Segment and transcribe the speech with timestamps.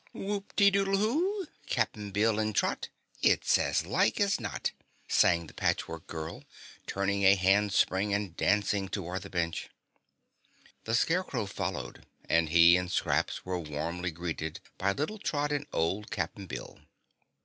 [0.13, 1.45] "Whoop ti doodle who?
[1.67, 2.89] Cap'n Bill and Trot
[3.21, 4.71] It is as like as not!"
[5.07, 6.43] sang the Patchwork Girl,
[6.87, 9.69] turning a handspring and dancing toward the bench.
[10.85, 16.09] The Scarecrow followed, and he and Scraps were warmly greeted by little Trot and old
[16.09, 16.79] Cap'n Bill.